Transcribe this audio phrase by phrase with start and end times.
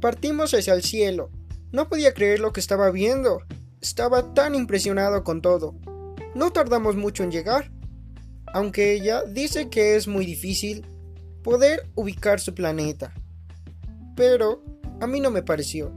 [0.00, 1.30] Partimos hacia el cielo.
[1.72, 3.42] No podía creer lo que estaba viendo.
[3.80, 5.74] Estaba tan impresionado con todo.
[6.34, 7.70] No tardamos mucho en llegar.
[8.52, 10.86] Aunque ella dice que es muy difícil
[11.42, 13.12] poder ubicar su planeta.
[14.16, 14.64] Pero
[15.00, 15.92] a mí no me pareció.